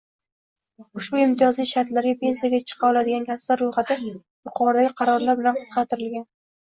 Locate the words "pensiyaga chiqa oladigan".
2.23-3.27